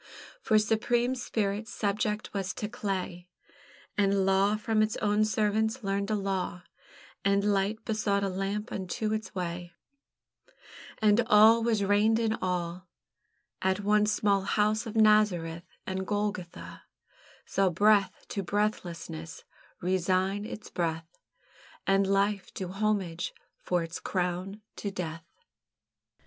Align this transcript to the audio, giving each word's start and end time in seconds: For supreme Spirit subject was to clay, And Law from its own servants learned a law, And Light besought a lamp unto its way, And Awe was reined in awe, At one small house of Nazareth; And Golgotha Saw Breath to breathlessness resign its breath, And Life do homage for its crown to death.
For 0.41 0.57
supreme 0.57 1.13
Spirit 1.13 1.67
subject 1.67 2.33
was 2.33 2.55
to 2.55 2.67
clay, 2.67 3.27
And 3.95 4.25
Law 4.25 4.55
from 4.57 4.81
its 4.81 4.97
own 4.97 5.23
servants 5.25 5.83
learned 5.83 6.09
a 6.09 6.15
law, 6.15 6.63
And 7.23 7.43
Light 7.43 7.85
besought 7.85 8.23
a 8.23 8.27
lamp 8.27 8.71
unto 8.71 9.13
its 9.13 9.35
way, 9.35 9.73
And 11.03 11.23
Awe 11.27 11.59
was 11.61 11.83
reined 11.83 12.17
in 12.17 12.33
awe, 12.41 12.81
At 13.61 13.81
one 13.81 14.07
small 14.07 14.41
house 14.41 14.87
of 14.87 14.95
Nazareth; 14.95 15.65
And 15.85 16.07
Golgotha 16.07 16.81
Saw 17.45 17.69
Breath 17.69 18.25
to 18.29 18.41
breathlessness 18.41 19.43
resign 19.81 20.45
its 20.47 20.71
breath, 20.71 21.19
And 21.85 22.07
Life 22.07 22.51
do 22.55 22.69
homage 22.69 23.35
for 23.61 23.83
its 23.83 23.99
crown 23.99 24.63
to 24.77 24.89
death. 24.89 25.27